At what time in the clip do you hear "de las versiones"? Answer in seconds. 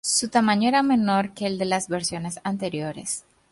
1.59-2.39